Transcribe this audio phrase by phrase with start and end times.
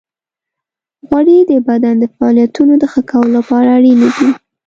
[1.07, 4.29] غوړې د بدن د فعالیتونو د ښه کولو لپاره اړینې دي.